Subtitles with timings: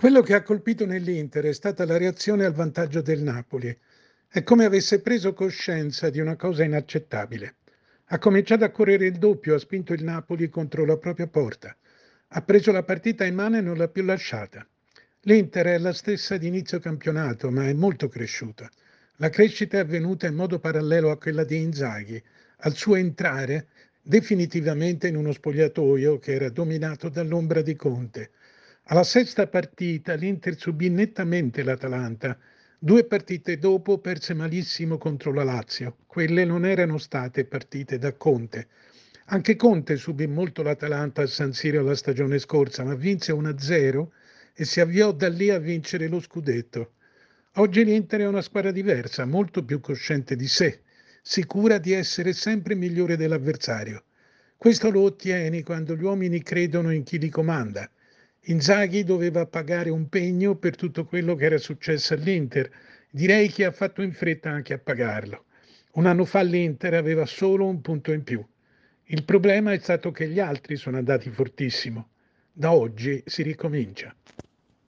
[0.00, 3.78] Quello che ha colpito nell'Inter è stata la reazione al vantaggio del Napoli.
[4.26, 7.56] È come avesse preso coscienza di una cosa inaccettabile.
[8.06, 11.76] Ha cominciato a correre il doppio, ha spinto il Napoli contro la propria porta.
[12.28, 14.66] Ha preso la partita in mano e non l'ha più lasciata.
[15.24, 18.70] L'Inter è la stessa di inizio campionato, ma è molto cresciuta.
[19.16, 22.22] La crescita è avvenuta in modo parallelo a quella di Inzaghi,
[22.60, 23.66] al suo entrare
[24.00, 28.30] definitivamente in uno spogliatoio che era dominato dall'ombra di Conte
[28.90, 32.36] alla sesta partita l'Inter subì nettamente l'Atalanta.
[32.76, 35.98] Due partite dopo perse malissimo contro la Lazio.
[36.06, 38.66] Quelle non erano state partite da Conte.
[39.26, 44.08] Anche Conte subì molto l'Atalanta a San Siro la stagione scorsa, ma vinse 1-0
[44.54, 46.94] e si avviò da lì a vincere lo scudetto.
[47.54, 50.80] Oggi l'Inter è una squadra diversa, molto più cosciente di sé,
[51.22, 54.02] sicura di essere sempre migliore dell'avversario.
[54.56, 57.88] Questo lo ottieni quando gli uomini credono in chi li comanda
[58.44, 62.70] Inzaghi doveva pagare un pegno per tutto quello che era successo all'Inter.
[63.10, 65.44] Direi che ha fatto in fretta anche a pagarlo.
[65.92, 68.42] Un anno fa l'Inter aveva solo un punto in più.
[69.04, 72.10] Il problema è stato che gli altri sono andati fortissimo.
[72.50, 74.14] Da oggi si ricomincia.